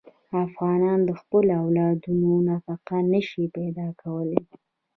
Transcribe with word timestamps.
افغانان 0.45 0.99
د 1.05 1.11
خپلو 1.21 1.51
اولادونو 1.63 2.31
نفقه 2.49 2.97
نه 3.11 3.21
شي 3.29 3.43
پیدا 3.57 3.87
کولی. 4.01 4.41